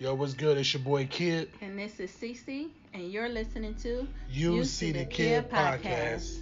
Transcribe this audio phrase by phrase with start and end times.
[0.00, 0.56] Yo, what's good?
[0.56, 1.50] It's your boy Kid.
[1.60, 6.38] And this is Cece, and you're listening to You, See the Kid, podcast.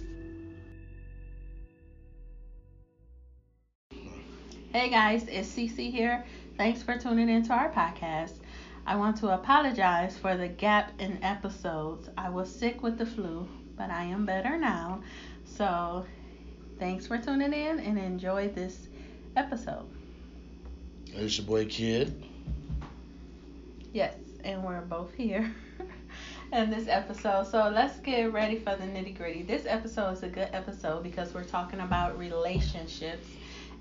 [4.71, 6.23] Hey guys, it's Cece here.
[6.55, 8.35] Thanks for tuning into our podcast.
[8.87, 12.07] I want to apologize for the gap in episodes.
[12.17, 13.45] I was sick with the flu,
[13.75, 15.01] but I am better now.
[15.43, 16.05] So,
[16.79, 18.87] thanks for tuning in and enjoy this
[19.35, 19.85] episode.
[21.07, 22.28] It's your boy Kid.
[23.91, 25.51] Yes, and we're both here
[26.53, 27.47] in this episode.
[27.47, 29.43] So let's get ready for the nitty gritty.
[29.43, 33.27] This episode is a good episode because we're talking about relationships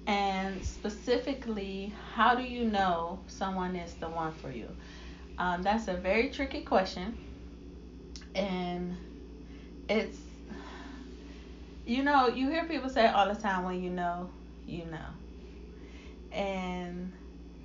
[0.07, 4.69] and specifically, how do you know someone is the one for you?
[5.39, 7.17] Um, that's a very tricky question,
[8.35, 8.97] and
[9.89, 10.19] it's
[11.87, 14.31] you know you hear people say all the time when you know
[14.67, 15.07] you know,
[16.33, 17.13] and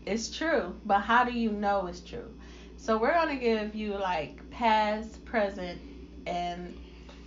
[0.05, 2.34] it's true, but how do you know it's true?
[2.77, 5.79] So we're gonna give you like past, present,
[6.26, 6.77] and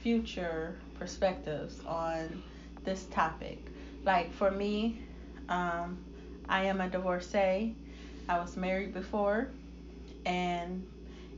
[0.03, 2.43] future perspectives on
[2.85, 3.65] this topic.
[4.05, 5.01] Like for me,
[5.49, 5.99] um,
[6.49, 7.75] I am a divorcee.
[8.29, 9.49] I was married before,
[10.25, 10.87] and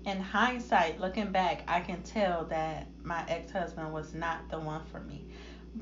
[0.05, 5.01] in hindsight, looking back, I can tell that my ex-husband was not the one for
[5.01, 5.25] me.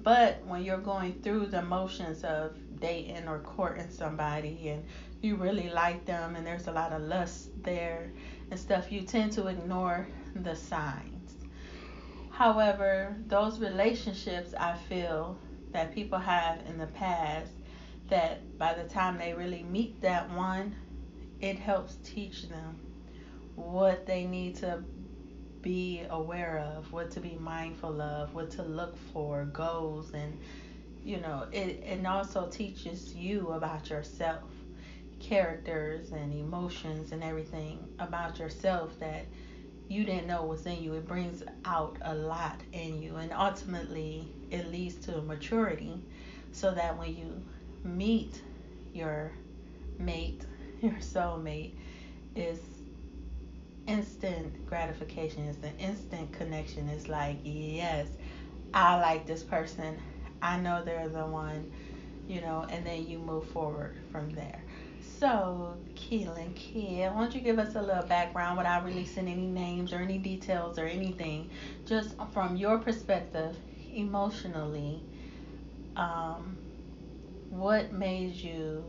[0.03, 4.85] But when you're going through the motions of dating or courting somebody and
[5.27, 8.13] you really like them and there's a lot of lust there
[8.51, 11.35] and stuff, you tend to ignore the signs.
[12.31, 15.37] However, those relationships I feel
[15.73, 17.53] that people have in the past
[18.09, 20.77] that by the time they really meet that one,
[21.41, 22.79] it helps teach them
[23.57, 24.83] what they need to
[25.61, 30.39] be aware of, what to be mindful of, what to look for, goals, and
[31.05, 34.43] you know, it, also teaches you about yourself
[35.21, 39.27] characters and emotions and everything about yourself that
[39.89, 40.95] you didn't know was in you.
[40.95, 46.01] It brings out a lot in you, and ultimately, it leads to maturity
[46.53, 47.43] so that when you
[47.85, 48.41] meet
[48.93, 49.33] your
[49.99, 50.43] mate,
[50.83, 51.73] your soulmate,
[52.35, 52.61] is
[53.87, 56.89] instant gratification, it's an instant connection.
[56.89, 58.09] It's like, yes,
[58.75, 59.97] I like this person,
[60.43, 61.71] I know they're the one,
[62.29, 64.61] you know, and then you move forward from there.
[65.19, 69.95] So, Keelan Kid, why don't you give us a little background without releasing any names
[69.95, 71.49] or any details or anything,
[71.87, 73.57] just from your perspective,
[73.95, 75.01] emotionally,
[75.97, 76.59] um,
[77.49, 78.85] what made you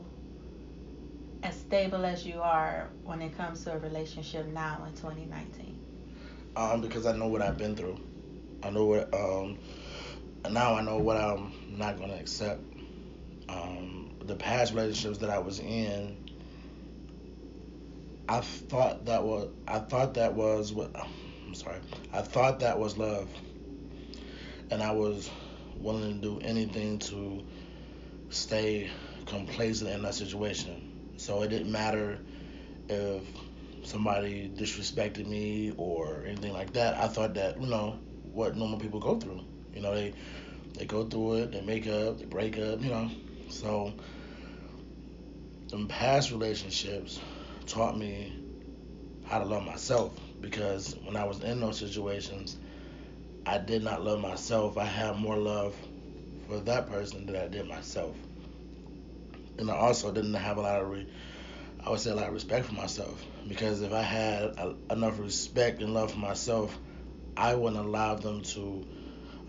[1.44, 5.80] as stable as you are when it comes to a relationship now in 2019?
[6.58, 7.98] Um, because I know what I've been through.
[8.64, 9.58] I know what um,
[10.52, 12.60] now I know what I'm not gonna accept.
[13.48, 16.18] Um, the past relationships that I was in,
[18.30, 21.08] I thought that was I thought that was what oh,
[21.48, 21.80] I'm sorry.
[22.14, 23.30] I thought that was love.
[24.70, 25.30] And I was
[25.80, 27.42] willing to do anything to
[28.30, 28.90] stay
[29.26, 31.14] complacent in that situation.
[31.16, 32.20] So it didn't matter
[32.90, 33.24] if
[33.84, 36.98] somebody disrespected me or anything like that.
[36.98, 37.98] I thought that, you know,
[38.34, 39.42] what normal people go through.
[39.74, 40.14] You know, they
[40.78, 43.10] they go through it, they make up, they break up, you know.
[43.50, 43.94] So
[45.70, 47.20] them past relationships
[47.66, 48.34] taught me
[49.26, 52.58] how to love myself because when I was in those situations,
[53.46, 54.78] I did not love myself.
[54.78, 55.76] I had more love
[56.48, 58.16] for that person than I did myself.
[59.58, 61.10] And I also didn't have a lot of, re-
[61.84, 65.20] I would say, a lot of respect for myself because if I had a, enough
[65.20, 66.78] respect and love for myself,
[67.36, 68.86] I wouldn't allow them to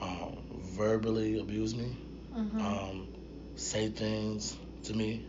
[0.01, 1.97] um, verbally abuse me,
[2.35, 2.61] mm-hmm.
[2.61, 3.09] um,
[3.55, 5.27] say things to me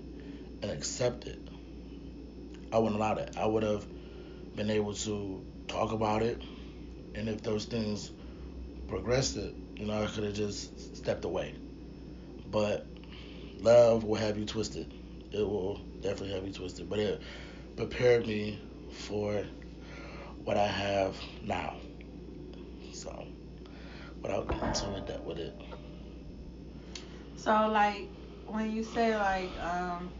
[0.62, 1.40] and accept it.
[2.72, 3.38] I wouldn't allow that.
[3.38, 3.86] I would have
[4.56, 6.42] been able to talk about it,
[7.16, 8.12] and if those things
[8.88, 11.53] progressed it, you know, I could have just stepped away.
[12.52, 12.88] But
[13.62, 14.88] love will have you twisted.
[15.31, 16.90] It will definitely have you twisted.
[16.90, 17.22] But it
[17.76, 18.59] prepared me
[18.91, 19.44] for
[20.44, 21.76] what I have now.
[22.91, 23.26] So,
[24.22, 25.56] without getting into it, that with it.
[27.35, 28.09] So, like,
[28.47, 30.11] when you say like, um,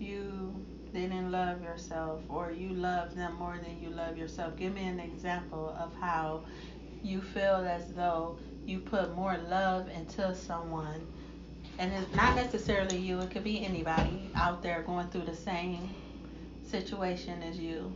[0.00, 0.54] you
[0.92, 4.56] didn't love yourself or you love them more than you love yourself.
[4.56, 6.42] Give me an example of how
[7.02, 11.06] you feel as though you put more love into someone.
[11.78, 15.90] And it's not necessarily you, it could be anybody out there going through the same
[16.64, 17.92] situation as you.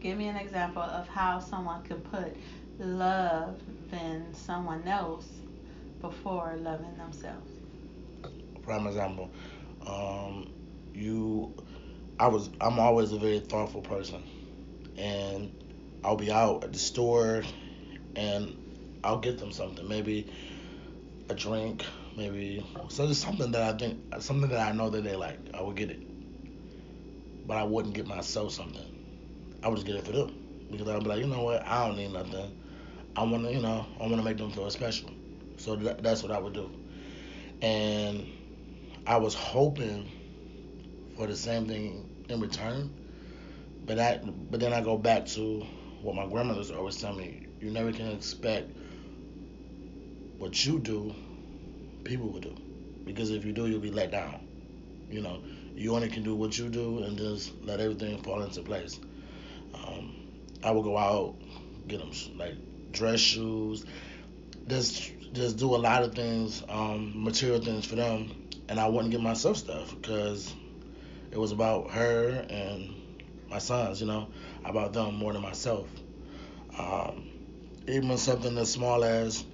[0.00, 2.34] Give me an example of how someone could put
[2.78, 3.60] love
[3.92, 5.28] in someone else
[6.00, 7.50] before loving themselves.
[8.62, 9.30] Prime example.
[9.86, 10.50] Um,
[10.94, 11.54] you
[12.18, 14.22] I was I'm always a very thoughtful person,
[14.98, 15.50] and
[16.04, 17.42] I'll be out at the store,
[18.14, 18.56] and
[19.02, 20.30] I'll get them something, maybe
[21.30, 21.84] a drink,
[22.16, 25.38] maybe so just something that I think something that I know that they like.
[25.54, 26.02] I would get it,
[27.46, 28.84] but I wouldn't get myself something.
[29.62, 30.34] I would just get it for them
[30.70, 32.56] because I'd be like, you know what, I don't need nothing.
[33.16, 35.10] I want to, you know, I want to make them feel special.
[35.56, 36.70] So that, that's what I would do.
[37.60, 38.26] And
[39.06, 40.08] I was hoping
[41.20, 42.90] for the same thing in return,
[43.84, 44.20] but I,
[44.50, 45.66] but then I go back to
[46.00, 48.70] what my grandmother's always tell me: you never can expect
[50.38, 51.14] what you do,
[52.04, 52.56] people will do,
[53.04, 54.40] because if you do, you'll be let down.
[55.10, 55.42] You know,
[55.74, 58.98] you only can do what you do and just let everything fall into place.
[59.74, 60.14] Um,
[60.64, 61.34] I would go out,
[61.86, 62.54] get them like
[62.92, 63.84] dress shoes,
[64.68, 68.30] just just do a lot of things, um, material things for them,
[68.70, 70.54] and I wouldn't get myself stuff because
[71.30, 72.94] it was about her and
[73.50, 74.28] my sons, you know,
[74.64, 75.88] about them more than myself.
[76.78, 77.28] Um,
[77.86, 79.44] even something as small as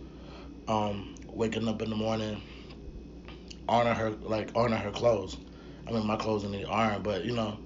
[0.69, 2.43] um, waking up in the morning,
[3.69, 5.37] honor her like honor her clothes.
[5.87, 7.59] I mean, my clothes need iron, but you know,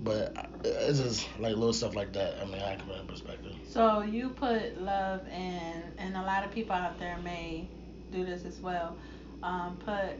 [0.00, 2.38] but it's just like little stuff like that.
[2.40, 3.52] I mean, I can put in perspective.
[3.68, 7.68] So you put love in, and a lot of people out there may
[8.10, 8.96] do this as well.
[9.42, 10.16] Um, put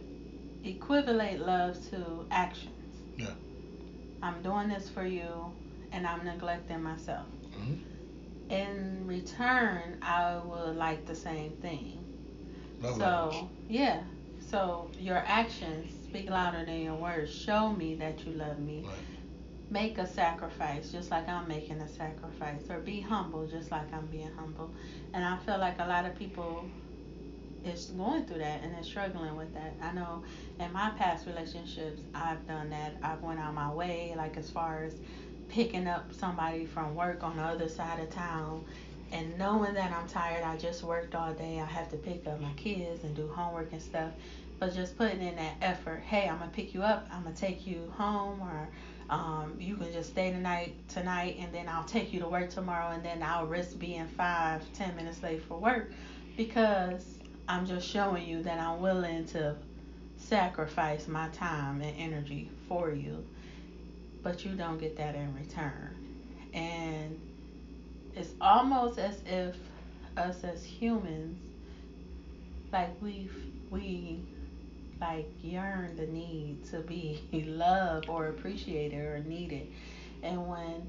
[0.64, 2.80] equivalent love to actions.
[3.21, 3.35] Yeah.
[4.23, 5.53] I'm doing this for you,
[5.93, 7.27] and I'm neglecting myself.
[7.59, 8.53] Mm-hmm.
[8.53, 12.05] In return, I would like the same thing.
[12.81, 13.51] Love so language.
[13.69, 14.03] yeah.
[14.41, 17.33] So your actions speak louder than your words.
[17.33, 18.83] Show me that you love me.
[18.87, 18.97] Right.
[19.71, 22.69] Make a sacrifice just like I'm making a sacrifice.
[22.69, 24.73] Or be humble just like I'm being humble.
[25.15, 26.65] And I feel like a lot of people
[27.65, 29.75] is going through that and is struggling with that.
[29.83, 30.23] I know
[30.59, 32.95] in my past relationships I've done that.
[33.03, 34.95] I've went out my way, like as far as
[35.49, 38.65] picking up somebody from work on the other side of town
[39.12, 42.41] and knowing that I'm tired, I just worked all day, I have to pick up
[42.41, 44.12] my kids and do homework and stuff.
[44.61, 47.67] But just putting in that effort, hey, I'm gonna pick you up, I'm gonna take
[47.67, 48.69] you home, or
[49.09, 52.91] um, you can just stay tonight tonight, and then I'll take you to work tomorrow,
[52.91, 55.91] and then I'll risk being five, ten minutes late for work,
[56.37, 57.20] because
[57.50, 59.56] I'm just showing you that I'm willing to
[60.17, 63.26] sacrifice my time and energy for you,
[64.23, 65.97] but you don't get that in return,
[66.55, 67.20] and
[68.14, 69.56] it's almost as if
[70.17, 71.41] us as humans
[72.73, 73.29] like we
[73.69, 74.20] we
[75.00, 79.67] like yearn the need to be loved or appreciated or needed.
[80.23, 80.88] And when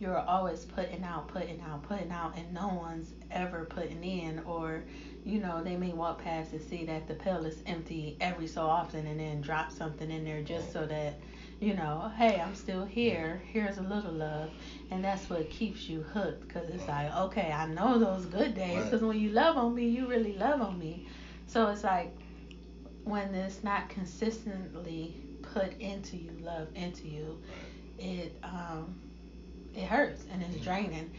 [0.00, 4.82] you're always putting out putting out putting out and no one's ever putting in or
[5.24, 8.62] you know they may walk past and see that the pill is empty every so
[8.66, 11.14] often and then drop something in there just so that
[11.60, 13.40] you know, hey, I'm still here.
[13.50, 14.50] Here's a little love,
[14.90, 16.48] and that's what keeps you hooked.
[16.52, 18.84] Cause it's like, okay, I know those good days.
[18.90, 21.08] Cause when you love on me, you really love on me.
[21.46, 22.14] So it's like
[23.04, 27.40] when it's not consistently put into you, love into you,
[27.98, 28.94] it um,
[29.74, 31.10] it hurts and it's draining,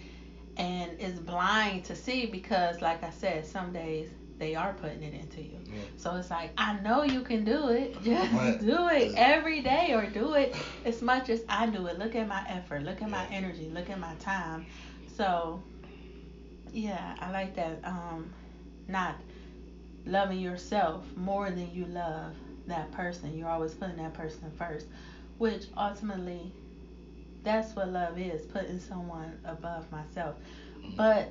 [0.57, 5.13] and it's blind to see because, like I said, some days they are putting it
[5.13, 5.57] into you.
[5.66, 5.81] Yeah.
[5.98, 7.96] So it's like, I know you can do it.
[8.04, 8.60] Just Right.
[8.60, 11.98] do it every day or do it as much as I do it.
[12.00, 12.84] Look at my effort.
[12.84, 13.69] Look at my energy.
[13.74, 14.66] Look at my time.
[15.16, 15.62] So,
[16.74, 17.80] yeah, I like that.
[17.85, 18.33] Um,
[18.88, 19.16] not
[20.06, 22.33] loving yourself more than you love
[22.68, 23.38] that person.
[23.38, 24.88] You're always putting that person first,
[25.38, 26.52] which ultimately,
[27.45, 30.35] that's what love is putting someone above myself.
[30.97, 31.30] But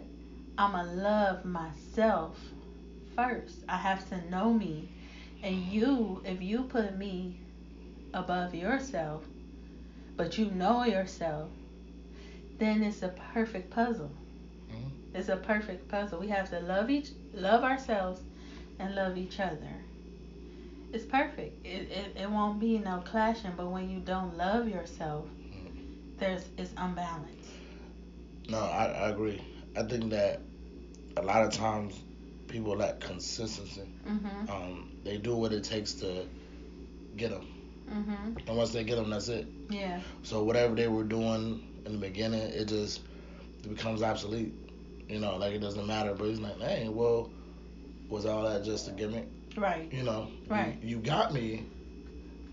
[0.58, 2.38] I'm going to love myself
[3.16, 3.64] first.
[3.68, 4.88] I have to know me.
[5.42, 7.36] And you, if you put me
[8.14, 9.24] above yourself,
[10.16, 11.50] but you know yourself,
[12.58, 14.10] then it's a perfect puzzle.
[14.70, 14.90] Mhm.
[15.14, 16.18] It's a perfect puzzle.
[16.20, 18.22] We have to love each, love ourselves,
[18.78, 19.84] and love each other.
[20.92, 21.66] It's perfect.
[21.66, 23.52] It, it, it won't be no clashing.
[23.56, 25.26] But when you don't love yourself,
[26.18, 27.50] there's it's unbalanced.
[28.48, 29.40] No, I, I agree.
[29.76, 30.40] I think that
[31.16, 32.00] a lot of times
[32.48, 33.88] people lack consistency.
[34.06, 34.48] Mhm.
[34.50, 36.26] Um, they do what it takes to
[37.16, 37.46] get them,
[37.90, 38.48] Mhm.
[38.48, 39.46] and once they get them, that's it.
[39.70, 40.00] Yeah.
[40.22, 43.00] So whatever they were doing in the beginning, it just
[43.64, 44.54] it becomes obsolete.
[45.08, 46.14] You know, like it doesn't matter.
[46.14, 47.30] But it's like, hey, well,
[48.08, 49.28] was all that just a gimmick?
[49.56, 49.92] Right.
[49.92, 50.76] You know, Right.
[50.82, 51.66] You, you got me.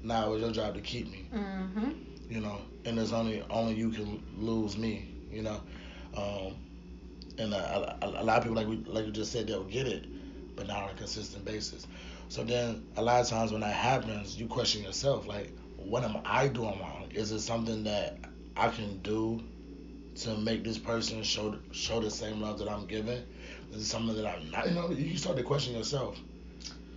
[0.03, 1.25] Now it's your job to keep me.
[1.33, 1.95] Mhm.
[2.29, 5.07] You know, and there's only only you can lose me.
[5.31, 5.61] You know,
[6.15, 6.55] um,
[7.37, 9.87] and a, a, a lot of people like we like you just said they'll get
[9.87, 10.05] it,
[10.55, 11.87] but not on a consistent basis.
[12.29, 16.17] So then a lot of times when that happens, you question yourself like, what am
[16.25, 17.09] I doing wrong?
[17.13, 18.19] Is it something that
[18.55, 19.41] I can do
[20.15, 23.21] to make this person show show the same love that I'm giving?
[23.71, 24.67] Is it something that I'm not?
[24.67, 26.17] You know, you start to question yourself.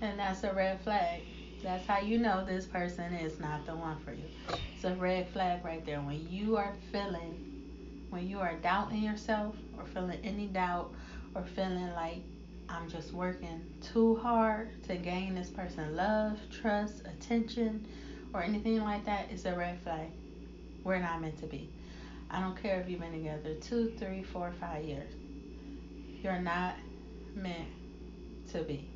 [0.00, 1.23] And that's a red flag.
[1.64, 4.26] That's how you know this person is not the one for you.
[4.75, 5.99] It's a red flag right there.
[5.99, 7.62] When you are feeling,
[8.11, 10.92] when you are doubting yourself or feeling any doubt
[11.35, 12.18] or feeling like
[12.68, 17.87] I'm just working too hard to gain this person love, trust, attention,
[18.35, 20.11] or anything like that, it's a red flag.
[20.85, 21.71] We're not meant to be.
[22.30, 25.14] I don't care if you've been together two, three, four, five years.
[26.23, 26.75] You're not
[27.35, 27.68] meant
[28.52, 28.90] to be.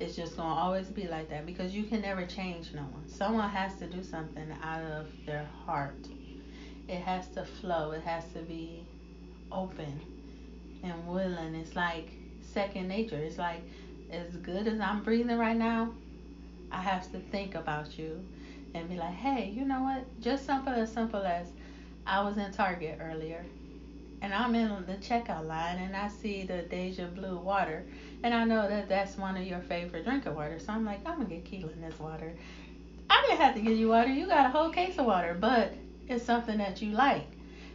[0.00, 3.08] It's just gonna always be like that because you can never change no one.
[3.08, 6.08] Someone has to do something out of their heart.
[6.88, 7.92] It has to flow.
[7.92, 8.84] It has to be
[9.52, 10.00] open
[10.82, 11.54] and willing.
[11.54, 12.10] It's like
[12.42, 13.16] second nature.
[13.16, 13.62] It's like
[14.10, 15.92] as good as I'm breathing right now,
[16.72, 18.24] I have to think about you
[18.74, 20.20] and be like, hey, you know what?
[20.20, 21.46] Just simple as simple as
[22.06, 23.44] I was in Target earlier
[24.24, 27.84] and I'm in the checkout line and I see the Deja Blue water
[28.24, 30.58] and I know that that's one of your favorite drinking water.
[30.58, 32.32] So I'm like, I'm gonna get Keelan this water.
[33.10, 34.08] I didn't have to give you water.
[34.08, 35.74] You got a whole case of water, but
[36.08, 37.26] it's something that you like,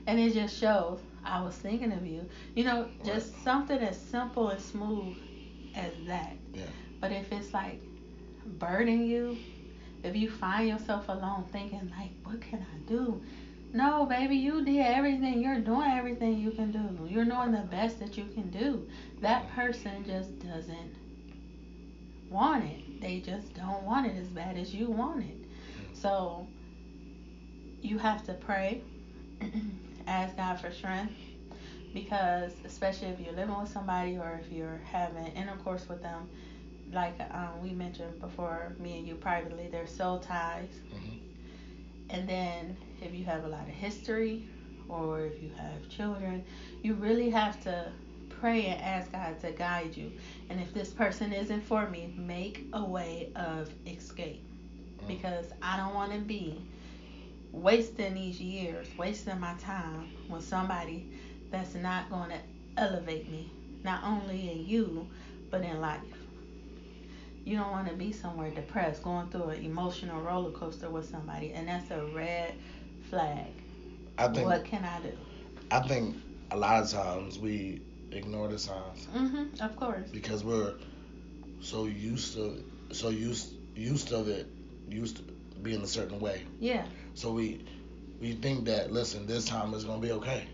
[0.07, 2.27] and it just shows I was thinking of you.
[2.55, 3.43] You know, just right.
[3.43, 5.15] something as simple and smooth
[5.75, 6.33] as that.
[6.55, 6.63] Yeah.
[6.99, 7.79] But if it's like
[8.57, 9.37] burdening you,
[10.03, 13.21] if you find yourself alone thinking like, what can I do?
[13.71, 15.41] No, baby, you did everything.
[15.41, 17.07] You're doing everything you can do.
[17.07, 18.87] You're doing the best that you can do.
[19.21, 20.95] That person just doesn't
[22.29, 23.01] want it.
[23.01, 25.45] They just don't want it as bad as you want it.
[25.93, 26.47] So
[27.81, 28.81] you have to pray,
[30.07, 31.13] ask God for strength,
[31.93, 36.27] because especially if you're living with somebody or if you're having intercourse with them,
[36.91, 40.69] like um, we mentioned before, me and you privately, they're soul ties.
[40.93, 41.18] Mm-hmm.
[42.09, 44.47] And then if you have a lot of history
[44.87, 46.43] or if you have children,
[46.81, 47.91] you really have to
[48.39, 50.11] pray and ask God to guide you.
[50.49, 54.43] And if this person isn't for me, make a way of escape.
[55.03, 55.07] Mm.
[55.07, 56.61] Because I don't want to be
[57.51, 61.09] wasting these years, wasting my time with somebody
[61.51, 62.39] that's not going to
[62.77, 63.51] elevate me,
[63.83, 65.07] not only in you,
[65.49, 65.99] but in life.
[67.49, 71.51] You don't want to be somewhere depressed, going through an emotional roller coaster with somebody,
[71.53, 72.53] and that's a red
[73.09, 73.47] flag.
[74.19, 75.11] I think, what can I do?
[75.71, 76.15] I think
[76.51, 79.07] a lot of times we ignore the signs.
[79.07, 79.59] Mhm.
[79.61, 80.11] Of course.
[80.11, 80.75] Because we're
[81.59, 84.45] so used to so used used of it
[84.87, 85.23] used to
[85.63, 86.43] being a certain way.
[86.59, 86.85] Yeah.
[87.15, 87.65] So we
[88.21, 90.47] we think that listen, this time it's gonna be okay.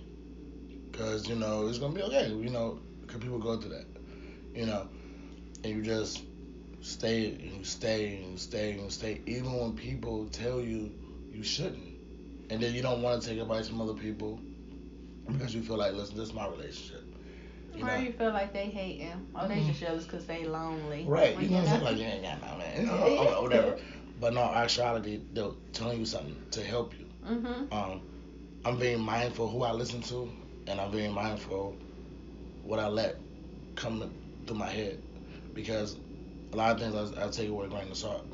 [0.93, 2.29] Cause you know it's gonna be okay.
[2.29, 3.85] You know, cause people go through that.
[4.53, 4.87] You know,
[5.63, 6.23] and you just
[6.85, 10.91] stay and stay and stay and stay, even when people tell you
[11.31, 11.95] you shouldn't
[12.49, 14.39] and then you don't want to take advice from other people
[15.27, 17.03] because you feel like, listen, this is my relationship.
[17.75, 17.95] You or know?
[17.95, 19.67] you feel like they hate him, or they mm-hmm.
[19.67, 21.03] just jealous because they lonely.
[21.07, 21.83] Right, you know what I'm saying?
[21.83, 23.77] Like you ain't got no man, you know, or, or whatever.
[24.17, 27.05] But no, actuality, they're telling you something to help you.
[27.27, 27.73] Mm-hmm.
[27.73, 27.99] Um,
[28.63, 30.31] I'm very mindful who I listen to,
[30.67, 31.75] and I'm very mindful
[32.63, 33.17] what I let
[33.75, 34.09] come
[34.47, 35.01] through my head,
[35.53, 35.97] because
[36.53, 38.25] a lot of things I, I take with a grain of salt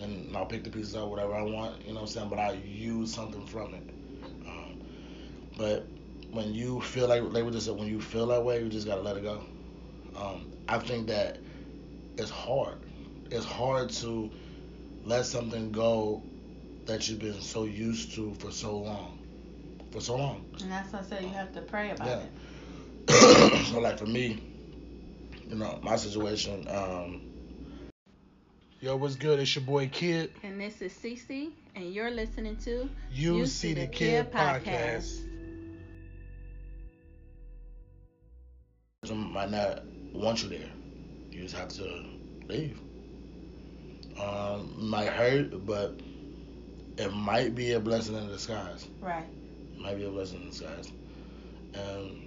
[0.00, 2.28] and I'll pick the pieces out whatever I want, you know what I'm saying?
[2.28, 3.82] But I use something from it.
[4.46, 4.80] Um,
[5.56, 5.86] but
[6.30, 8.86] when you feel like, like we just said, when you feel that way, you just
[8.86, 9.42] gotta let it go.
[10.16, 11.38] Um, I think that
[12.16, 12.78] it's hard.
[13.30, 14.30] It's hard to
[15.04, 16.22] let something go
[16.86, 19.18] that you've been so used to for so long.
[19.90, 20.44] For so long.
[20.60, 22.22] And that's why I said you have to pray about yeah.
[23.08, 23.66] it.
[23.66, 24.42] so like for me,
[25.48, 27.20] you know, my situation, um,
[28.80, 29.38] Yo, what's good?
[29.38, 30.30] It's your boy Kid.
[30.42, 34.32] And this is Cece, and you're listening to You, you See, the, the Kid, Kid
[34.32, 35.20] podcast.
[39.06, 39.32] podcast.
[39.32, 40.70] Might not want you there.
[41.30, 42.04] You just have to
[42.48, 42.78] leave.
[44.20, 46.00] Um, might hurt, but
[46.98, 48.86] it might be a blessing in disguise.
[49.00, 49.26] Right.
[49.74, 50.90] It might be a blessing in disguise.
[51.74, 52.22] And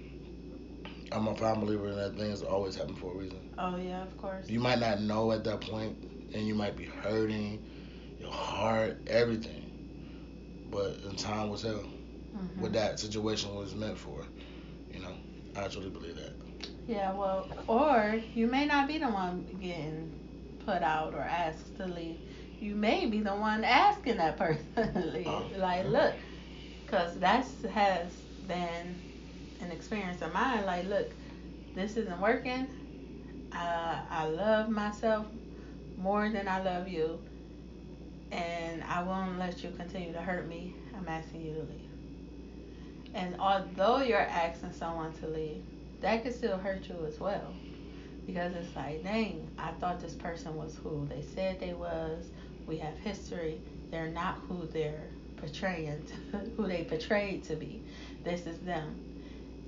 [1.12, 3.40] I'm a firm believer in that things always happen for a reason.
[3.58, 4.48] Oh yeah, of course.
[4.48, 5.96] You might not know at that point
[6.32, 7.62] and you might be hurting,
[8.20, 9.64] your heart, everything.
[10.70, 12.60] But in time will tell mm-hmm.
[12.60, 14.24] what that situation was meant for.
[14.92, 15.12] You know,
[15.56, 16.32] I actually believe that.
[16.86, 20.10] Yeah, well, or you may not be the one getting
[20.64, 22.16] put out or asked to leave.
[22.60, 25.26] You may be the one asking that person to leave.
[25.26, 26.14] Uh, like, look,
[26.84, 28.10] because that has
[28.46, 28.94] been
[29.60, 30.64] an experience of mine.
[30.64, 31.10] Like, look,
[31.74, 32.66] this isn't working.
[33.52, 35.26] Uh, I love myself
[35.98, 37.20] more than I love you.
[38.32, 40.76] and I won't let you continue to hurt me.
[40.94, 41.90] I'm asking you to leave.
[43.14, 45.64] And although you're asking someone to leave,
[46.00, 47.60] that could still hurt you as well.
[48.26, 52.30] Because it's like, dang, I thought this person was who they said they was.
[52.66, 53.62] We have history.
[53.90, 56.06] They're not who they're portraying,
[56.56, 57.84] who they portrayed to be.
[58.24, 59.00] This is them.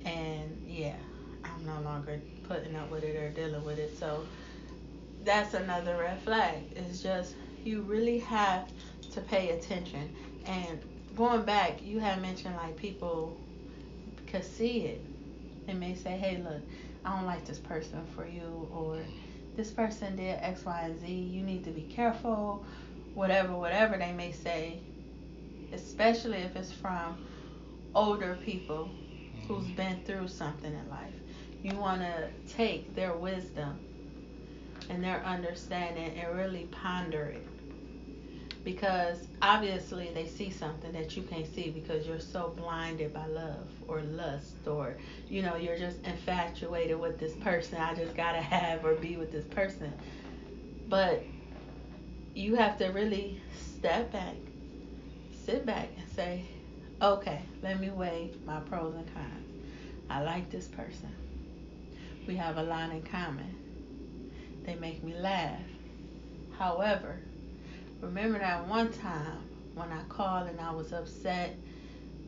[0.05, 0.97] And yeah,
[1.43, 3.97] I'm no longer putting up with it or dealing with it.
[3.97, 4.29] So
[5.23, 6.63] that's another red flag.
[6.75, 8.69] It's just you really have
[9.13, 10.13] to pay attention.
[10.45, 10.79] And
[11.15, 13.37] going back, you had mentioned like people
[14.27, 15.05] could see it.
[15.67, 16.61] They may say, hey, look,
[17.05, 18.97] I don't like this person for you, or
[19.55, 21.07] this person did X, Y, and Z.
[21.07, 22.65] You need to be careful.
[23.13, 24.79] Whatever, whatever they may say,
[25.73, 27.17] especially if it's from
[27.93, 28.89] older people
[29.47, 29.75] who's mm-hmm.
[29.75, 31.13] been through something in life.
[31.61, 33.79] You want to take their wisdom
[34.89, 37.47] and their understanding and really ponder it.
[38.63, 43.67] Because obviously they see something that you can't see because you're so blinded by love
[43.87, 44.95] or lust or
[45.27, 49.17] you know you're just infatuated with this person I just got to have or be
[49.17, 49.91] with this person.
[50.87, 51.23] But
[52.35, 54.35] you have to really step back,
[55.43, 56.45] sit back and say,
[57.01, 59.49] "Okay, let me weigh my pros and cons.
[60.07, 61.09] I like this person.
[62.27, 63.60] We have a lot in common
[64.63, 65.59] they make me laugh.
[66.57, 67.19] However,
[68.01, 69.41] remember that one time
[69.73, 71.55] when I called and I was upset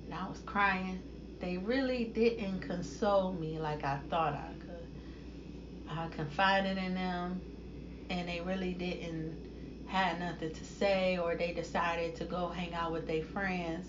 [0.06, 1.02] and I was crying?
[1.40, 4.88] They really didn't console me like I thought I could.
[5.90, 7.42] I confided in them
[8.10, 9.38] and they really didn't
[9.88, 13.88] have nothing to say or they decided to go hang out with their friends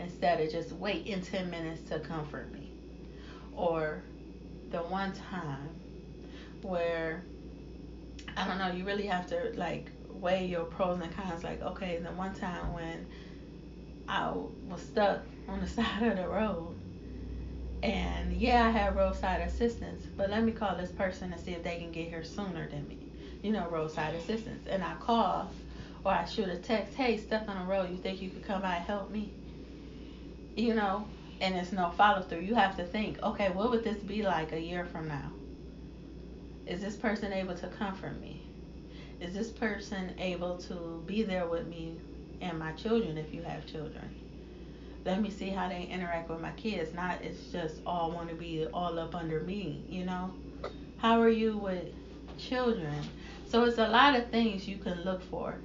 [0.00, 2.72] instead of just waiting 10 minutes to comfort me.
[3.54, 4.02] Or
[4.70, 5.68] the one time
[6.62, 7.22] where
[8.36, 11.44] I don't know, you really have to like weigh your pros and cons.
[11.44, 13.06] Like, okay, the one time when
[14.08, 14.32] I
[14.68, 16.74] was stuck on the side of the road,
[17.82, 21.62] and yeah, I had roadside assistance, but let me call this person and see if
[21.62, 22.98] they can get here sooner than me.
[23.42, 24.66] You know, roadside assistance.
[24.66, 25.50] And I call
[26.04, 28.62] or I shoot a text, hey, stuck on the road, you think you could come
[28.62, 29.32] by and help me?
[30.56, 31.06] You know,
[31.40, 32.40] and it's no follow through.
[32.40, 35.30] You have to think, okay, what would this be like a year from now?
[36.66, 38.42] Is this person able to comfort me?
[39.20, 41.96] Is this person able to be there with me
[42.40, 44.14] and my children if you have children?
[45.04, 46.94] Let me see how they interact with my kids.
[46.94, 50.32] Not it's just all want to be all up under me, you know?
[50.96, 51.84] How are you with
[52.38, 52.94] children?
[53.46, 55.56] So it's a lot of things you can look for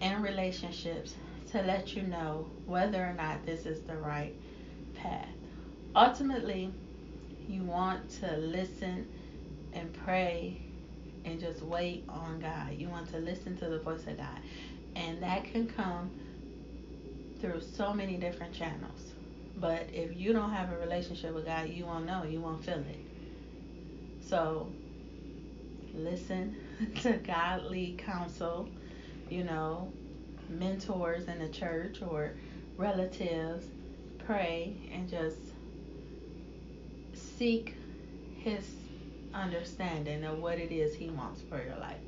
[0.00, 1.14] in relationships
[1.50, 4.34] to let you know whether or not this is the right
[4.94, 5.26] path.
[5.96, 6.70] Ultimately,
[7.48, 9.08] you want to listen
[9.78, 10.60] and pray
[11.24, 12.72] and just wait on God.
[12.72, 14.40] You want to listen to the voice of God.
[14.96, 16.10] And that can come
[17.40, 19.12] through so many different channels.
[19.56, 22.24] But if you don't have a relationship with God, you won't know.
[22.24, 23.00] You won't feel it.
[24.26, 24.68] So
[25.94, 26.56] listen
[27.02, 28.68] to godly counsel,
[29.28, 29.92] you know,
[30.48, 32.32] mentors in the church or
[32.76, 33.66] relatives.
[34.26, 35.38] Pray and just
[37.14, 37.74] seek
[38.36, 38.62] his
[39.38, 42.00] understanding of what it is He wants for your life.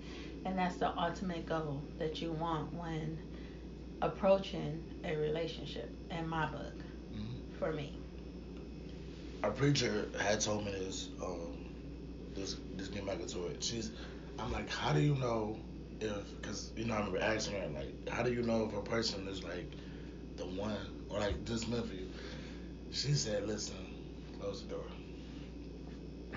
[0.44, 3.18] And that's the ultimate goal that you want when
[4.02, 6.74] approaching a relationship, in my book,
[7.14, 7.58] mm-hmm.
[7.58, 7.96] for me.
[9.42, 11.08] A preacher had told me this.
[11.22, 11.60] Um,
[12.34, 13.62] this this getting back into it.
[13.62, 13.90] She's,
[14.38, 15.58] I'm like, how do you know
[16.00, 16.40] if?
[16.40, 19.26] Because you know, I remember asking her like, how do you know if a person
[19.28, 19.70] is like
[20.36, 20.76] the one
[21.08, 22.08] or like this meant for you?
[22.92, 23.76] She said, listen,
[24.40, 24.84] close the door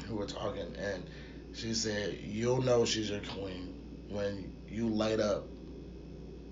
[0.07, 1.03] who were talking, and
[1.53, 3.73] she said, "You'll know she's your queen
[4.09, 5.45] when you light up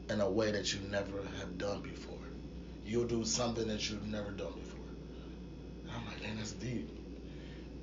[0.09, 2.17] in a way that you never have done before.
[2.85, 4.85] You'll do something that you've never done before."
[5.83, 6.89] And I'm like, "Man, that's deep."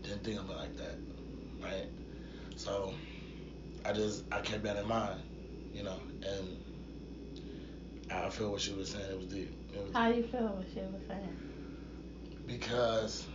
[0.02, 0.96] Didn't think of it like that,
[1.62, 1.88] right?
[2.56, 2.94] So
[3.84, 5.20] I just I kept that in mind,
[5.72, 6.56] you know, and
[8.10, 9.10] I feel what she was saying.
[9.10, 9.52] It was deep.
[9.74, 11.36] It was How do you feel what she was saying?
[12.46, 13.26] Because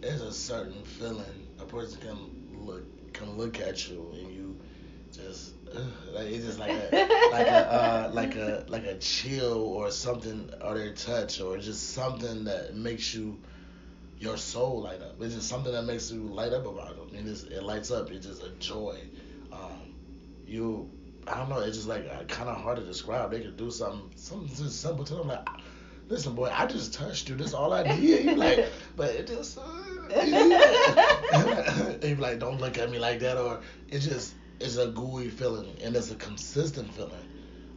[0.00, 4.60] there's a certain feeling a person can look can look at you and you
[5.12, 5.80] just uh,
[6.12, 10.50] like it's just like a like a uh, like a like a chill or something
[10.62, 13.38] or their touch or just something that makes you
[14.20, 15.20] your soul light up.
[15.20, 17.16] It's just something that makes you light up about them.
[17.16, 18.10] And it's, it lights up.
[18.10, 18.98] It's just a joy.
[19.52, 19.94] Um,
[20.46, 20.90] you,
[21.26, 21.60] I don't know.
[21.60, 23.30] It's just like uh, kind of hard to describe.
[23.30, 25.28] They could do something, something just simple to them.
[25.28, 25.48] Like,
[26.08, 27.36] listen, boy, I just touched you.
[27.36, 28.24] That's all I did.
[28.24, 28.66] You like,
[28.96, 29.58] but it just.
[29.58, 29.62] Uh,
[32.02, 35.76] you like, don't look at me like that, or it's just it's a gooey feeling
[35.82, 37.26] and it's a consistent feeling.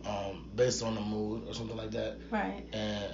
[0.06, 2.20] um, based on the mood or something like that.
[2.30, 2.66] Right.
[2.74, 3.14] And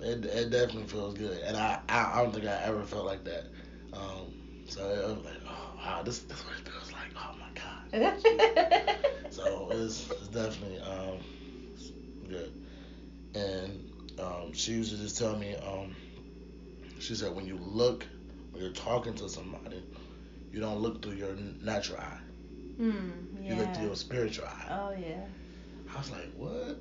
[0.00, 1.38] it, it definitely feels good.
[1.42, 3.46] And I, I, I don't think I ever felt like that.
[3.92, 4.32] Um,
[4.66, 7.12] so it was like, oh wow, this, this what it feels like.
[7.16, 8.16] Oh my god.
[9.30, 11.18] so it's, it's definitely um,
[12.28, 12.52] good.
[13.34, 15.94] And um, she used to just tell me, um,
[16.98, 18.06] she said, when you look,
[18.50, 19.82] when you're talking to somebody,
[20.52, 22.18] you don't look through your natural eye.
[22.78, 23.10] Mm,
[23.42, 23.50] yeah.
[23.54, 24.66] You look through your spiritual eye.
[24.70, 25.24] Oh yeah.
[25.94, 26.78] I was like, what?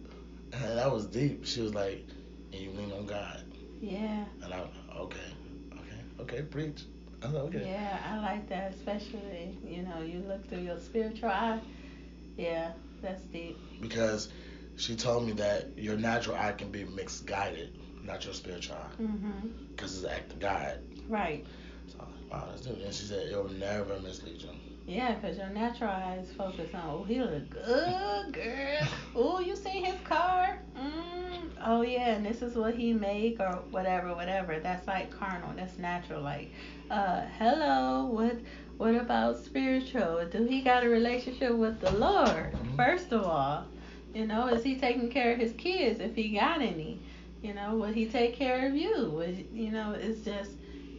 [0.53, 1.45] And that was deep.
[1.45, 2.05] She was like,
[2.51, 3.43] and you lean on God.
[3.81, 4.25] Yeah.
[4.41, 4.65] And I,
[4.97, 5.19] okay,
[5.73, 6.83] okay, okay, preach.
[7.21, 7.65] I said, okay.
[7.65, 11.59] Yeah, I like that, especially you know you look through your spiritual eye.
[12.37, 13.57] Yeah, that's deep.
[13.81, 14.29] Because
[14.77, 17.69] she told me that your natural eye can be misguided,
[18.03, 19.01] not your spiritual eye.
[19.01, 19.51] Mhm.
[19.75, 20.79] Because it's the act of God.
[21.07, 21.45] Right.
[21.87, 22.77] So I was like, wow, that's good.
[22.79, 24.49] And she said, it'll never mislead you.
[24.85, 28.87] Yeah, 'cause your natural eye is focused on, oh, he look good, girl.
[29.15, 30.59] Oh, you seen his car?
[30.77, 31.49] Mm.
[31.65, 34.59] Oh, yeah, and this is what he make or whatever, whatever.
[34.59, 35.53] That's like carnal.
[35.55, 36.21] That's natural.
[36.21, 36.51] Like,
[36.91, 38.35] uh, hello, what
[38.77, 40.25] what about spiritual?
[40.29, 42.51] Do he got a relationship with the Lord?
[42.51, 42.75] Mhm.
[42.75, 43.65] First of all,
[44.13, 46.99] you know, is he taking care of his kids if he got any?
[47.41, 49.09] You know, would he take care of you?
[49.11, 50.51] Would, you know, it's just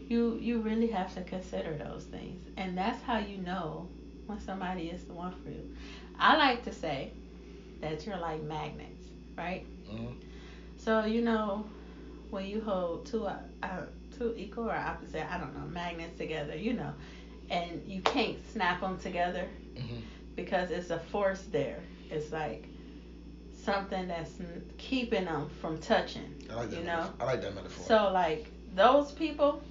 [0.09, 2.43] you you really have to consider those things.
[2.57, 3.89] And that's how you know
[4.27, 5.65] when somebody is the one for you.
[6.19, 7.11] I like to say
[7.81, 9.65] that you're like magnets right?
[9.87, 10.13] Hmm
[10.77, 11.65] so you know
[12.31, 13.85] when you hold two uh, uh,
[14.17, 16.93] two equal or opposite i don't know magnets together you know
[17.51, 20.01] and you can't snap them together hmm
[20.37, 21.83] because it's a force there.
[22.11, 22.69] It's like
[23.65, 24.33] something that's
[24.79, 26.79] keeping them from touching I like that.
[26.79, 26.97] You know?
[26.97, 27.17] metaphor.
[27.21, 27.87] I like that metaphor.
[27.87, 29.63] so like those people,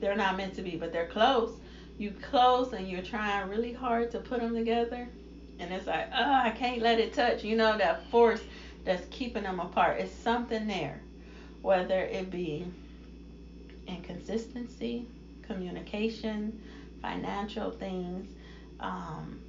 [0.00, 1.52] they're not meant to be, but they're close.
[1.98, 5.06] You close and you're trying really hard to put them together,
[5.58, 7.44] and it's like, oh, I can't let it touch.
[7.44, 8.40] You know that force
[8.84, 10.00] that's keeping them apart.
[10.00, 11.00] It's something there,
[11.60, 12.66] whether it be
[13.86, 15.06] inconsistency,
[15.46, 16.62] communication,
[17.02, 18.28] financial things,
[18.78, 19.40] um,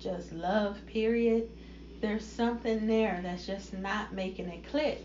[0.00, 0.84] just love.
[0.86, 1.48] Period.
[2.02, 5.00] There's something there that's just not making it click.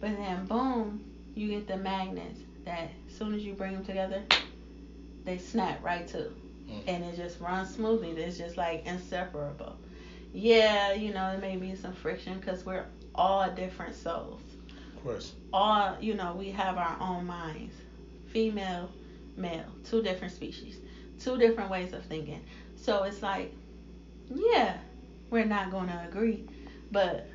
[0.00, 1.04] But then, boom,
[1.36, 4.22] you get the magnets that as soon as you bring them together,
[5.24, 6.32] they snap right to.
[6.68, 6.82] Mm.
[6.88, 8.10] And it just runs smoothly.
[8.10, 9.76] It's just like inseparable.
[10.34, 14.42] Yeah, you know, there may be some friction because we're all different souls.
[14.96, 15.34] of course.
[15.52, 17.74] All, you know, we have our own minds.
[18.26, 18.90] Female,
[19.36, 20.78] male, two different species,
[21.20, 22.44] two different ways of thinking.
[22.74, 23.54] So it's like,
[24.34, 24.78] yeah,
[25.30, 26.44] we're not going to agree.
[26.92, 27.26] But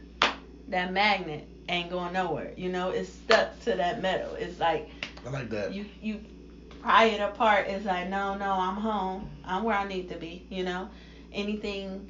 [0.69, 2.53] that magnet ain't going nowhere.
[2.55, 4.35] You know, it's stuck to that metal.
[4.35, 4.89] It's like
[5.25, 5.73] I like that.
[5.73, 6.19] you you
[6.81, 7.67] pry it apart.
[7.67, 9.29] It's like no, no, I'm home.
[9.45, 10.45] I'm where I need to be.
[10.49, 10.89] You know,
[11.33, 12.09] anything,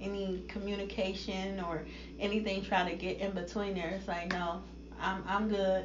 [0.00, 1.82] any communication or
[2.20, 3.88] anything trying to get in between there.
[3.98, 4.62] It's like no,
[5.00, 5.84] I'm I'm good.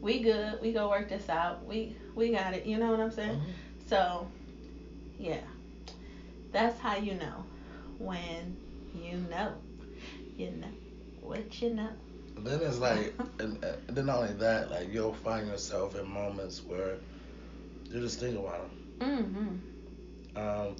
[0.00, 0.60] We good.
[0.62, 1.64] We go work this out.
[1.66, 2.64] We we got it.
[2.66, 3.40] You know what I'm saying?
[3.40, 3.88] Mhm.
[3.88, 4.26] So,
[5.18, 5.40] yeah,
[6.52, 7.44] that's how you know
[7.98, 8.56] when
[9.02, 9.52] you know.
[10.36, 10.68] You know
[11.22, 11.88] what you know.
[12.38, 16.96] Then it's like, and, then not only that, like you'll find yourself in moments where
[17.90, 18.68] you just think about
[19.00, 19.60] them.
[20.36, 20.68] Mhm.
[20.68, 20.76] Um,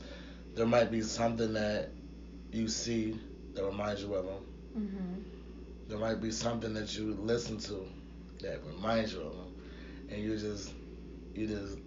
[0.55, 1.91] there might be something that
[2.53, 3.19] you see
[3.55, 4.45] that reminds you of them.
[4.77, 5.89] Mhm.
[5.89, 7.87] There might be something that you listen to
[8.43, 9.53] that reminds you of them,
[10.11, 10.73] and you just,
[11.35, 11.79] you just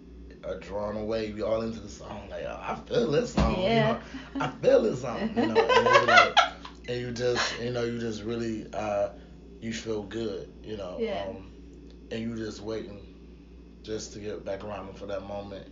[0.44, 1.26] are drawn away.
[1.26, 3.60] You all into the song, like oh, I feel this song.
[3.60, 4.00] Yeah.
[4.34, 5.30] You know, I feel this song.
[5.36, 6.38] You know, and, like,
[6.88, 9.10] and you just, you know, you just really, uh,
[9.60, 10.50] you feel good.
[10.62, 11.26] You know, Yeah.
[11.28, 11.50] um,
[12.10, 13.00] and you just waiting,
[13.82, 15.66] just to get back around for that moment,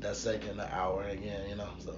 [0.00, 1.48] that second, the hour again.
[1.48, 1.94] You know, so.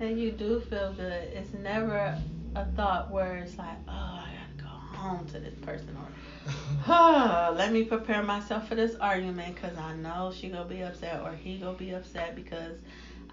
[0.00, 1.22] And you do feel good.
[1.32, 2.18] It's never
[2.54, 6.08] a thought where it's like, oh, I gotta go home to this person, or
[6.88, 11.32] let me prepare myself for this argument because I know she gonna be upset or
[11.32, 12.78] he gonna be upset because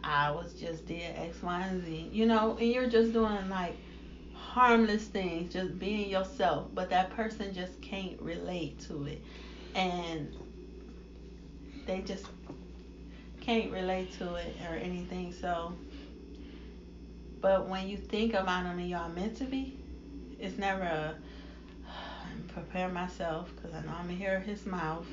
[0.03, 2.09] I was just did X, Y, and Z.
[2.11, 3.75] You know, and you're just doing like
[4.33, 9.21] harmless things, just being yourself, but that person just can't relate to it,
[9.75, 10.35] and
[11.85, 12.25] they just
[13.41, 15.33] can't relate to it or anything.
[15.33, 15.73] So.
[17.41, 19.77] But when you think about them and y'all meant to be,
[20.39, 21.15] it's never a
[22.53, 25.05] prepare myself because I know I'm gonna hear his mouth,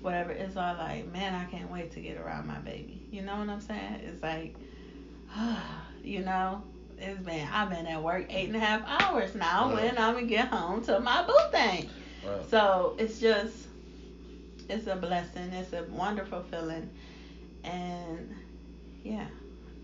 [0.00, 0.32] whatever.
[0.32, 3.02] It's all like, man, I can't wait to get around my baby.
[3.10, 4.00] You know what I'm saying?
[4.04, 4.54] It's like,
[6.04, 6.62] you know,
[6.98, 9.72] it's been I've been at work eight and a half hours now.
[9.72, 9.84] Right.
[9.84, 11.88] When I'm gonna get home to my boo thing.
[12.26, 12.50] Right.
[12.50, 13.66] So it's just,
[14.68, 15.52] it's a blessing.
[15.52, 16.88] It's a wonderful feeling,
[17.64, 18.34] and
[19.02, 19.26] yeah,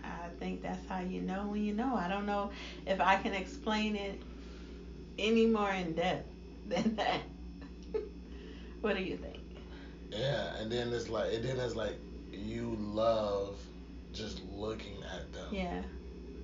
[0.05, 1.97] I think that's how you know when you know.
[1.97, 2.51] I don't know
[2.87, 4.21] if I can explain it
[5.19, 6.33] any more in depth
[6.75, 7.21] than that.
[8.81, 9.39] what do you think?
[10.11, 11.99] Yeah, and then it's like, and then it's like,
[12.33, 13.59] you love
[14.13, 15.49] just looking at them.
[15.51, 15.83] Yeah.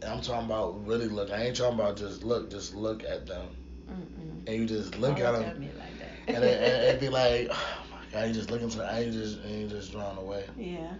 [0.03, 1.31] And I'm talking about really look.
[1.31, 2.51] I ain't talking about just look.
[2.51, 3.49] Just look at them.
[3.91, 4.47] Mm-mm.
[4.47, 6.21] And you just look Don't at them, me like that.
[6.35, 9.21] and it, and it be like, oh my god, you just looking to, and you
[9.21, 10.47] just, and you just drawn away.
[10.57, 10.95] yeah.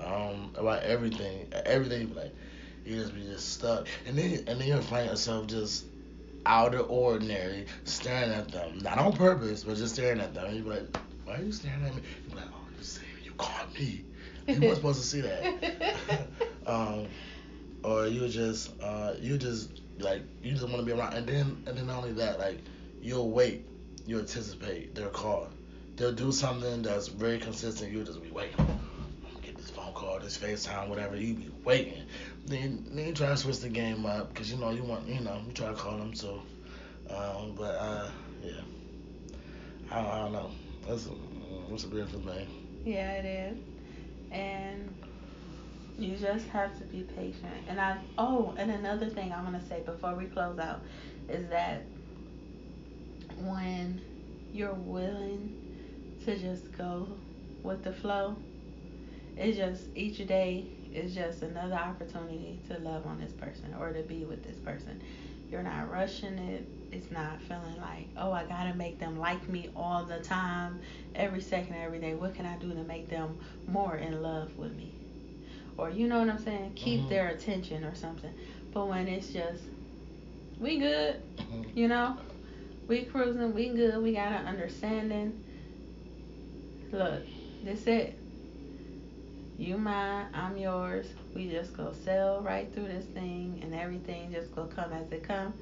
[0.00, 2.14] Um, about everything, everything.
[2.14, 2.34] Like,
[2.84, 5.84] you just be just stuck, and then and then you find yourself just
[6.46, 10.46] out of ordinary, staring at them, not on purpose, but just staring at them.
[10.46, 12.02] And you be like, why are you staring at me?
[12.24, 14.04] You be like, oh, you see, you caught me.
[14.46, 16.26] You weren't supposed to see that.
[16.66, 17.06] um,
[17.84, 21.62] or you just uh, you just like you just want to be around, and then
[21.66, 22.58] and then not only that, like
[23.00, 23.66] you'll wait,
[24.06, 25.48] you anticipate their call.
[25.96, 27.92] They'll do something that's very consistent.
[27.92, 28.56] You'll just be waiting.
[29.42, 31.16] Get this phone call, this FaceTime, whatever.
[31.16, 32.02] You be waiting.
[32.46, 35.20] Then then you try to switch the game up because you know you want you
[35.20, 36.40] know you try to call them too.
[37.10, 38.10] Um, but uh,
[38.42, 38.60] yeah,
[39.90, 40.50] I, I don't know.
[40.86, 41.10] That's a,
[41.70, 42.48] that's a beautiful thing.
[42.84, 43.58] Yeah, it is.
[44.30, 44.94] And
[45.98, 47.64] you just have to be patient.
[47.68, 50.80] And I oh, and another thing I want to say before we close out
[51.28, 51.84] is that
[53.38, 54.00] when
[54.52, 55.56] you're willing
[56.24, 57.08] to just go
[57.62, 58.36] with the flow,
[59.36, 64.02] it's just each day is just another opportunity to love on this person or to
[64.02, 65.00] be with this person.
[65.50, 66.66] You're not rushing it.
[66.92, 70.80] It's not feeling like, oh, I gotta make them like me all the time,
[71.14, 72.14] every second, every day.
[72.14, 74.92] What can I do to make them more in love with me?
[75.78, 76.72] Or you know what I'm saying?
[76.74, 77.08] Keep Mhm.
[77.08, 78.32] their attention or something.
[78.72, 79.62] But when it's just,
[80.60, 81.76] we good, Mhm.
[81.76, 82.16] you know,
[82.88, 85.42] we cruising, we good, we got an understanding.
[86.92, 87.22] Look,
[87.64, 88.14] this it.
[89.58, 91.06] You mine, I'm yours.
[91.34, 95.22] We just go sail right through this thing, and everything just go come as it
[95.22, 95.52] come.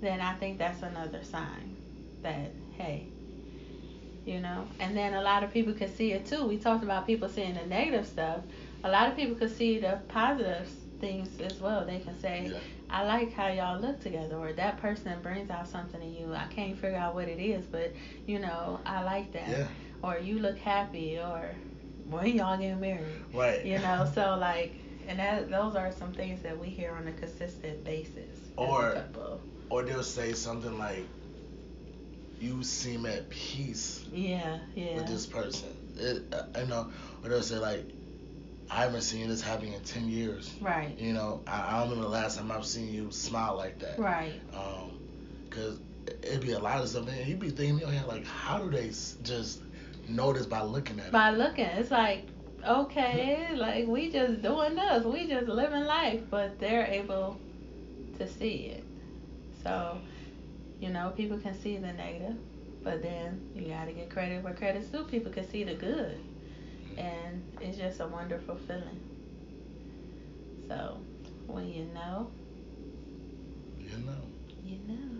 [0.00, 1.76] Then I think that's another sign
[2.22, 3.06] that hey,
[4.24, 4.66] you know.
[4.80, 6.44] And then a lot of people can see it too.
[6.46, 8.40] We talked about people seeing the negative stuff.
[8.84, 10.68] A lot of people can see the positive
[11.00, 11.84] things as well.
[11.84, 12.58] They can say, Yeah.
[12.88, 16.32] I like how y'all look together, or that person brings out something in you.
[16.32, 17.92] I can't figure out what it is, but
[18.26, 19.48] you know, I like that.
[19.48, 19.66] Yeah.
[20.02, 21.50] Or you look happy, or
[22.08, 23.64] when y'all get married, Right.
[23.64, 24.10] you know.
[24.14, 24.74] So like,
[25.08, 28.50] and that those are some things that we hear on a consistent basis.
[28.56, 28.96] Or-
[29.68, 31.04] Or they'll say something like,
[32.40, 36.90] "You seem at peace yeah, yeah, with this person." It, uh, you know,
[37.22, 37.84] or they'll say like,
[38.70, 42.04] "I haven't seen this happen in ten years." right, You know, I, I don't remember
[42.04, 43.98] the last time I've seen you smile like that.
[43.98, 44.92] right, Um,
[45.50, 45.80] cause
[46.22, 48.58] it'd be a lot of stuff, and you'd be thinking, in your head, like, how
[48.58, 48.88] do they
[49.22, 49.60] just
[50.06, 51.12] this by looking at it?
[51.12, 52.26] by looking, it's like
[52.66, 57.38] okay, like we just doing this, we just living life, but they're able
[58.18, 58.84] to see it.
[59.62, 59.98] So,
[60.80, 62.36] you know, people can see the negative,
[62.82, 65.04] but then you got to get credit where credit's due.
[65.04, 66.18] People can see the good,
[66.96, 69.00] and it's just a wonderful feeling.
[70.68, 70.98] So,
[71.46, 72.30] when you know,
[73.78, 74.22] You know.
[74.64, 75.15] you know.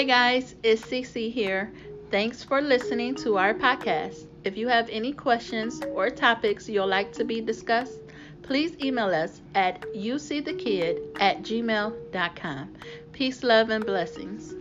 [0.00, 1.74] Hey guys, it's Cece here.
[2.10, 4.24] Thanks for listening to our podcast.
[4.44, 8.00] If you have any questions or topics you'd like to be discussed,
[8.40, 12.74] please email us at youseethekid at gmail.com.
[13.12, 14.54] Peace, love, and blessings.